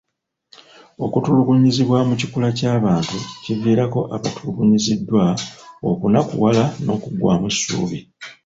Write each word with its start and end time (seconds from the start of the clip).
Okutulugunyizibwa 1.05 1.97
mu 2.07 2.13
kikula 2.19 2.47
ky'abantu 2.57 3.17
kiviirako 3.43 3.99
abatulugunyiziddwa 4.15 5.23
okunakuwala 5.89 6.63
n'okuggwamu 6.83 7.45
essuubi. 7.53 7.99